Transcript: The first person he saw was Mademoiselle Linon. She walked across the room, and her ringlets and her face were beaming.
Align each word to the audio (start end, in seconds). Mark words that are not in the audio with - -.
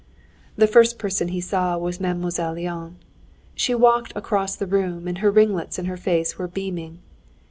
The 0.55 0.65
first 0.65 0.97
person 0.97 1.27
he 1.27 1.39
saw 1.39 1.77
was 1.77 1.99
Mademoiselle 1.99 2.55
Linon. 2.55 2.95
She 3.53 3.75
walked 3.75 4.11
across 4.15 4.55
the 4.55 4.65
room, 4.65 5.07
and 5.07 5.19
her 5.19 5.29
ringlets 5.29 5.77
and 5.77 5.87
her 5.87 5.95
face 5.95 6.39
were 6.39 6.47
beaming. 6.47 7.03